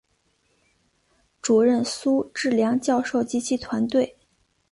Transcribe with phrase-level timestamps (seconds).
[1.43, 4.17] 主任苏智良教授及其团队